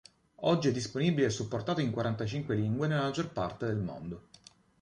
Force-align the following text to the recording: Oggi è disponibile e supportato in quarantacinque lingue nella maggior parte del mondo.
Oggi 0.37 0.69
è 0.69 0.71
disponibile 0.71 1.27
e 1.27 1.29
supportato 1.29 1.79
in 1.79 1.91
quarantacinque 1.91 2.55
lingue 2.55 2.87
nella 2.87 3.03
maggior 3.03 3.31
parte 3.31 3.67
del 3.67 3.77
mondo. 3.77 4.29